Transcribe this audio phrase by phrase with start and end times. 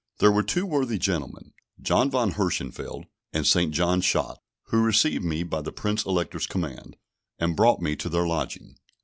[0.17, 3.71] There were two worthy gentlemen (John Von Hirschfeld, and St.
[3.71, 4.39] John Schott),
[4.69, 6.97] who received me by the Prince Elector's command,
[7.37, 8.77] and brought me to their lodging.